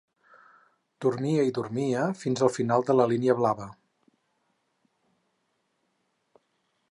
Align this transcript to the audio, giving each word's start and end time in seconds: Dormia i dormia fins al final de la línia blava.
Dormia 1.05 1.43
i 1.49 1.53
dormia 1.57 2.05
fins 2.21 2.41
al 2.47 2.51
final 2.55 2.87
de 2.89 2.95
la 2.99 3.05
línia 3.13 3.35
blava. 3.41 3.67